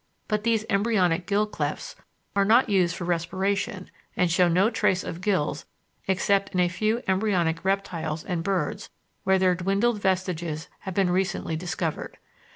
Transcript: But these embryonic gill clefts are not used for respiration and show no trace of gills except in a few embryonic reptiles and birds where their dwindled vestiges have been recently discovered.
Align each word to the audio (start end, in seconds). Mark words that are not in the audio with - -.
But 0.27 0.43
these 0.43 0.65
embryonic 0.67 1.27
gill 1.27 1.45
clefts 1.45 1.95
are 2.35 2.43
not 2.43 2.69
used 2.69 2.95
for 2.95 3.03
respiration 3.05 3.91
and 4.17 4.31
show 4.31 4.47
no 4.47 4.71
trace 4.71 5.03
of 5.03 5.21
gills 5.21 5.65
except 6.07 6.55
in 6.55 6.59
a 6.59 6.67
few 6.69 7.03
embryonic 7.07 7.63
reptiles 7.63 8.23
and 8.23 8.41
birds 8.43 8.89
where 9.25 9.37
their 9.37 9.53
dwindled 9.53 10.01
vestiges 10.01 10.69
have 10.79 10.95
been 10.95 11.11
recently 11.11 11.55
discovered. 11.55 12.17